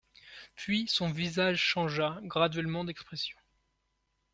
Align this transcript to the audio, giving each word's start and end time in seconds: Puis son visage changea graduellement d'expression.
Puis 0.55 0.87
son 0.87 1.11
visage 1.11 1.59
changea 1.59 2.17
graduellement 2.23 2.83
d'expression. 2.83 3.37